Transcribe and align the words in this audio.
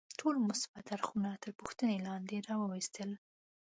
ټول 0.19 0.35
مثبت 0.49 0.85
اړخونه 0.95 1.29
تر 1.43 1.51
پوښتنې 1.59 1.97
لاندې 2.07 2.37
راوستل. 2.47 3.09